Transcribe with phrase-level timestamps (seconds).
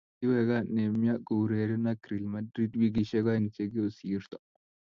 [0.17, 4.37] kiweeka Neymar koureren ak Real Madrid wikishe oeng che kosirto.